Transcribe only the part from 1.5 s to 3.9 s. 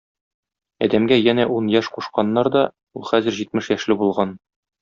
ун яшь кушканнар да, ул хәзер җитмеш